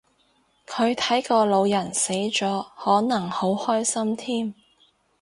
[0.65, 4.55] 佢睇個老人死咗可能好開心添